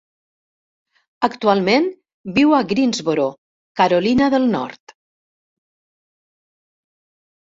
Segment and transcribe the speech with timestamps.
[1.27, 1.85] Actualment
[2.39, 3.27] viu a Greensboro,
[3.83, 4.97] Carolina del Nord.